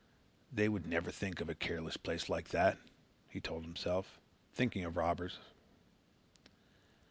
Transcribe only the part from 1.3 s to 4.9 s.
of a careless place like that," he told himself, thinking